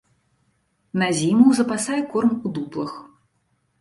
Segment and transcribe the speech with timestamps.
[1.01, 2.91] На зіму запасае корм у дуплах.